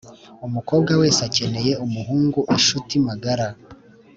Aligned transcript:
umukobwa 0.47 0.91
wese 1.01 1.19
akeneye 1.27 1.71
umuhungu 1.85 2.39
inshuti 2.55 2.93
magara. 3.07 3.47